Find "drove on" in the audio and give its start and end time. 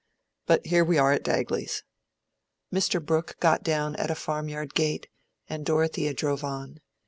6.15-6.79